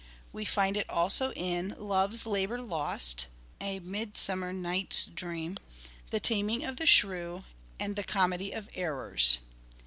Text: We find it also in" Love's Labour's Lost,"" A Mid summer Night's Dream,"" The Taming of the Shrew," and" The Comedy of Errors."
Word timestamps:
We 0.33 0.45
find 0.45 0.77
it 0.77 0.89
also 0.89 1.31
in" 1.33 1.75
Love's 1.77 2.25
Labour's 2.25 2.61
Lost,"" 2.63 3.27
A 3.71 3.77
Mid 3.81 4.17
summer 4.17 4.51
Night's 4.51 5.05
Dream,"" 5.05 5.57
The 6.09 6.19
Taming 6.19 6.63
of 6.65 6.77
the 6.77 6.87
Shrew," 6.87 7.43
and" 7.79 7.95
The 7.95 8.01
Comedy 8.03 8.51
of 8.51 8.67
Errors." 8.73 9.37